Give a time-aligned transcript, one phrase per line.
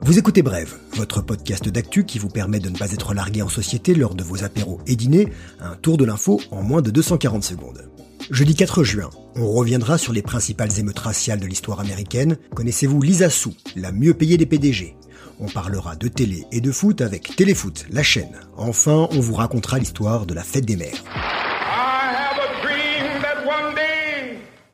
[0.00, 3.48] Vous écoutez Brève, votre podcast d'actu qui vous permet de ne pas être largué en
[3.48, 5.28] société lors de vos apéros et dîners,
[5.60, 7.90] un tour de l'info en moins de 240 secondes.
[8.30, 12.38] Jeudi 4 juin, on reviendra sur les principales émeutes raciales de l'histoire américaine.
[12.54, 14.96] Connaissez-vous Lisa Sou, la mieux payée des PDG
[15.38, 18.40] On parlera de télé et de foot avec Téléfoot, la chaîne.
[18.56, 21.04] Enfin, on vous racontera l'histoire de la fête des mères.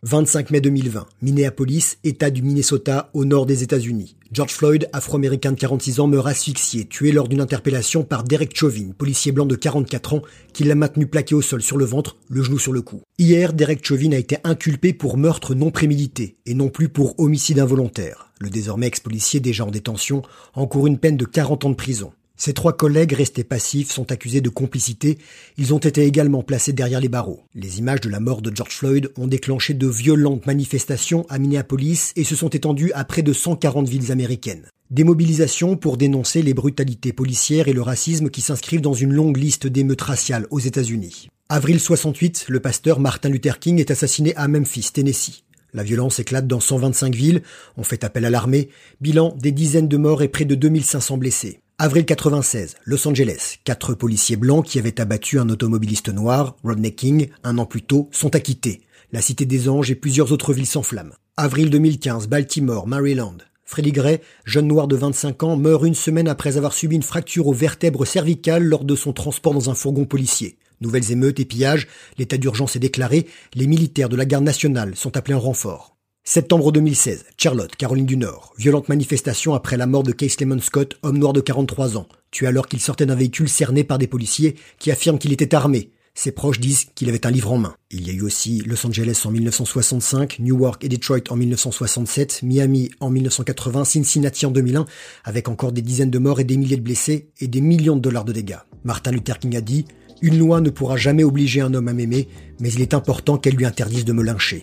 [0.07, 4.15] 25 mai 2020, Minneapolis, État du Minnesota, au nord des États-Unis.
[4.31, 8.93] George Floyd, afro-américain de 46 ans, meurt asphyxié, tué lors d'une interpellation par Derek Chauvin,
[8.97, 12.45] policier blanc de 44 ans, qui l'a maintenu plaqué au sol sur le ventre, le
[12.45, 13.01] genou sur le cou.
[13.19, 17.59] Hier, Derek Chauvin a été inculpé pour meurtre non prémédité, et non plus pour homicide
[17.59, 18.29] involontaire.
[18.39, 20.23] Le désormais ex-policier déjà en détention
[20.55, 22.13] encourt une peine de 40 ans de prison.
[22.37, 25.17] Ses trois collègues restés passifs sont accusés de complicité.
[25.57, 27.45] Ils ont été également placés derrière les barreaux.
[27.55, 32.13] Les images de la mort de George Floyd ont déclenché de violentes manifestations à Minneapolis
[32.15, 34.67] et se sont étendues à près de 140 villes américaines.
[34.91, 39.39] Des mobilisations pour dénoncer les brutalités policières et le racisme qui s'inscrivent dans une longue
[39.39, 41.29] liste d'émeutes raciales aux États-Unis.
[41.49, 45.45] Avril 68, le pasteur Martin Luther King est assassiné à Memphis, Tennessee.
[45.73, 47.43] La violence éclate dans 125 villes,
[47.77, 48.69] on fait appel à l'armée,
[49.01, 51.61] bilan des dizaines de morts et près de 2500 blessés.
[51.79, 53.57] Avril 96, Los Angeles.
[53.65, 58.09] Quatre policiers blancs qui avaient abattu un automobiliste noir, Rodney King, un an plus tôt,
[58.13, 58.81] sont acquittés.
[59.13, 61.13] La Cité des Anges et plusieurs autres villes s'enflamment.
[61.37, 63.37] Avril 2015, Baltimore, Maryland.
[63.67, 67.47] Freddie Gray, jeune noir de 25 ans, meurt une semaine après avoir subi une fracture
[67.47, 70.57] aux vertèbres cervicales lors de son transport dans un fourgon policier.
[70.81, 75.19] Nouvelles émeutes et pillages, l'état d'urgence est déclaré, les militaires de la garde nationale sont
[75.19, 75.96] appelés en renfort.
[76.29, 78.53] Septembre 2016, Charlotte, Caroline du Nord.
[78.59, 82.49] Violente manifestation après la mort de Case Lemon Scott, homme noir de 43 ans, tué
[82.49, 85.93] alors qu'il sortait d'un véhicule cerné par des policiers qui affirment qu'il était armé.
[86.15, 87.77] Ses proches disent qu'il avait un livre en main.
[87.93, 92.91] Il y a eu aussi Los Angeles en 1965, Newark et Detroit en 1967, Miami
[92.99, 94.85] en 1980, Cincinnati en 2001,
[95.23, 98.01] avec encore des dizaines de morts et des milliers de blessés et des millions de
[98.01, 98.59] dollars de dégâts.
[98.83, 99.85] Martin Luther King a dit
[100.23, 102.27] Une loi ne pourra jamais obliger un homme à m'aimer,
[102.59, 104.63] mais il est important qu'elle lui interdise de me lyncher.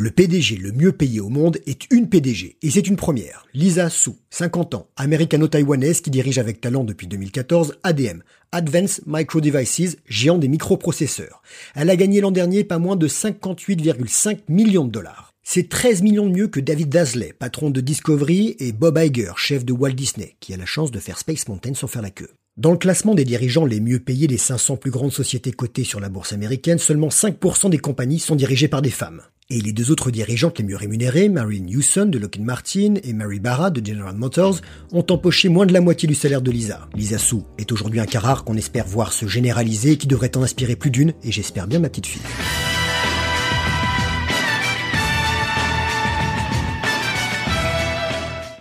[0.00, 3.44] Le PDG le mieux payé au monde est une PDG, et c'est une première.
[3.52, 9.98] Lisa Su, 50 ans, américano-taïwanaise qui dirige avec talent depuis 2014 ADM, Advanced Micro Devices,
[10.06, 11.42] géant des microprocesseurs.
[11.74, 15.34] Elle a gagné l'an dernier pas moins de 58,5 millions de dollars.
[15.42, 19.66] C'est 13 millions de mieux que David Dasley, patron de Discovery, et Bob Iger, chef
[19.66, 22.30] de Walt Disney, qui a la chance de faire Space Mountain sans faire la queue.
[22.56, 26.00] Dans le classement des dirigeants les mieux payés des 500 plus grandes sociétés cotées sur
[26.00, 29.20] la bourse américaine, seulement 5% des compagnies sont dirigées par des femmes.
[29.52, 33.40] Et les deux autres dirigeantes les mieux rémunérées, Mary Newson de Lockheed Martin et Mary
[33.40, 34.60] Barra de General Motors,
[34.92, 36.88] ont empoché moins de la moitié du salaire de Lisa.
[36.94, 40.36] Lisa Su est aujourd'hui un cas rare qu'on espère voir se généraliser et qui devrait
[40.36, 42.22] en inspirer plus d'une, et j'espère bien ma petite fille.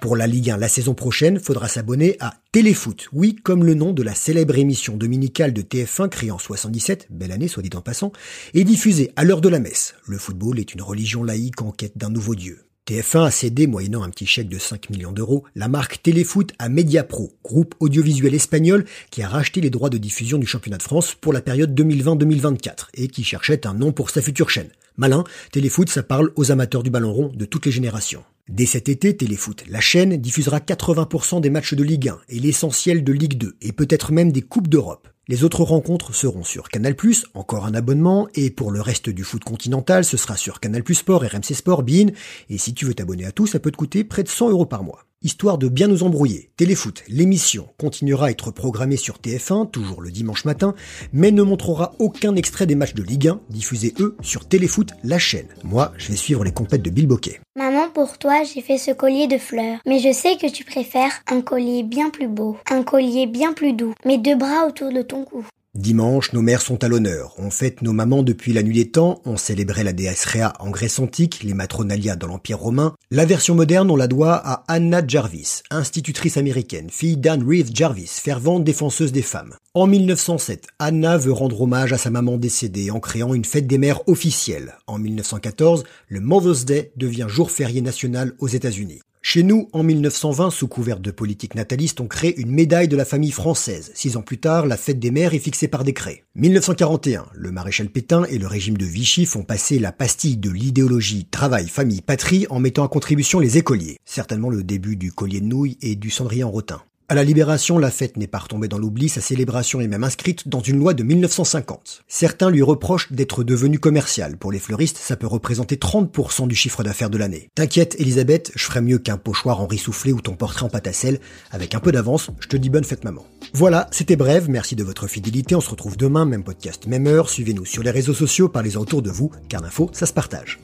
[0.10, 3.10] Pour la Ligue 1 la saison prochaine, faudra s'abonner à Téléfoot.
[3.14, 7.32] Oui, comme le nom de la célèbre émission dominicale de TF1 créée en 77, belle
[7.32, 8.12] année soit dit en passant,
[8.56, 9.94] et diffusée à l'heure de la messe.
[10.08, 12.66] Le football est une religion laïque en quête d'un nouveau dieu.
[12.88, 16.70] TF1 a cédé, moyennant un petit chèque de 5 millions d'euros, la marque Téléfoot à
[16.70, 21.14] Mediapro, groupe audiovisuel espagnol qui a racheté les droits de diffusion du championnat de France
[21.14, 24.70] pour la période 2020-2024 et qui cherchait un nom pour sa future chaîne.
[24.98, 28.24] Malin, Téléfoot, ça parle aux amateurs du ballon rond de toutes les générations.
[28.50, 33.04] Dès cet été, Téléfoot, la chaîne, diffusera 80% des matchs de Ligue 1 et l'essentiel
[33.04, 35.08] de Ligue 2 et peut-être même des Coupes d'Europe.
[35.28, 36.96] Les autres rencontres seront sur Canal+,
[37.36, 41.22] encore un abonnement, et pour le reste du foot continental, ce sera sur Canal+, Sport,
[41.22, 42.08] RMC Sport, BIN,
[42.50, 44.66] et si tu veux t'abonner à tout, ça peut te coûter près de 100 euros
[44.66, 45.06] par mois.
[45.22, 50.12] Histoire de bien nous embrouiller, Téléfoot, l'émission, continuera à être programmée sur TF1, toujours le
[50.12, 50.76] dimanche matin,
[51.12, 55.20] mais ne montrera aucun extrait des matchs de Ligue 1, diffusés eux sur Téléfoot, la
[55.20, 55.50] chaîne.
[55.66, 57.42] Moi, je vais suivre les compètes de Bill Bokeh.
[57.58, 59.80] Maman, pour toi, j'ai fait ce collier de fleurs.
[59.86, 63.74] Mais je sais que tu préfères un collier bien plus beau, un collier bien plus
[63.74, 65.46] doux, mes deux bras autour de ton cou.
[65.80, 67.36] Dimanche, nos mères sont à l'honneur.
[67.38, 69.22] On fête nos mamans depuis la nuit des temps.
[69.24, 72.96] On célébrait la déesse Rhea en Grèce antique, les matronalia dans l'Empire romain.
[73.12, 78.20] La version moderne, on la doit à Anna Jarvis, institutrice américaine, fille d'Anne Reeve Jarvis,
[78.22, 79.56] fervente défenseuse des femmes.
[79.74, 83.78] En 1907, Anna veut rendre hommage à sa maman décédée en créant une fête des
[83.78, 84.76] mères officielle.
[84.86, 89.00] En 1914, le Mother's Day devient jour férié national aux États-Unis.
[89.32, 93.06] Chez nous, en 1920, sous couvert de politique nataliste, on crée une médaille de la
[93.06, 93.92] famille française.
[93.94, 96.24] Six ans plus tard, la fête des mères est fixée par décret.
[96.34, 101.26] 1941, le maréchal Pétain et le régime de Vichy font passer la pastille de l'idéologie
[101.26, 103.98] travail, famille, patrie en mettant à contribution les écoliers.
[104.04, 106.82] Certainement le début du collier de nouilles et du cendrier en rotin.
[107.12, 110.48] À la Libération, la fête n'est pas retombée dans l'oubli, sa célébration est même inscrite
[110.48, 112.04] dans une loi de 1950.
[112.08, 114.38] Certains lui reprochent d'être devenu commercial.
[114.38, 117.50] Pour les fleuristes, ça peut représenter 30% du chiffre d'affaires de l'année.
[117.56, 121.20] T'inquiète, Elisabeth, je ferai mieux qu'un pochoir Henri Soufflé ou ton portrait en pâte sel.
[121.50, 123.26] Avec un peu d'avance, je te dis bonne fête maman.
[123.56, 127.32] Voilà, c'était bref, merci de votre fidélité, on se retrouve demain, même podcast, même heure,
[127.32, 130.60] suivez-nous sur les réseaux sociaux, parlez-en autour de vous, car l'info, ça se partage.